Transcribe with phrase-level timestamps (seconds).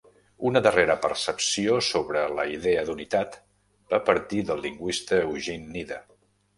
[0.49, 3.39] Una darrera percepció sobre la idea d'unitat
[3.95, 6.05] va partir del lingüista Eugene Nida.